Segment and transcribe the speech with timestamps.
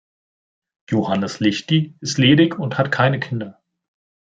[0.89, 3.61] Johannes Lichdi ist ledig und hat keine Kinder.